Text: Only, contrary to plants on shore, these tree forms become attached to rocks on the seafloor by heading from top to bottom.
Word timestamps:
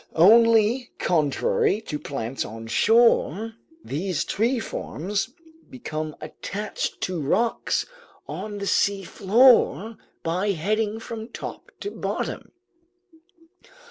Only, 0.15 0.89
contrary 0.97 1.79
to 1.81 1.99
plants 1.99 2.43
on 2.43 2.65
shore, 2.65 3.53
these 3.85 4.25
tree 4.25 4.57
forms 4.59 5.29
become 5.69 6.15
attached 6.19 7.01
to 7.01 7.21
rocks 7.21 7.85
on 8.27 8.57
the 8.57 8.65
seafloor 8.65 9.97
by 10.23 10.53
heading 10.53 10.99
from 10.99 11.27
top 11.27 11.71
to 11.81 11.91
bottom. 11.91 12.51